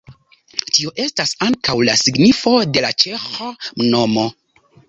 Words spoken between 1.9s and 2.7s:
signifo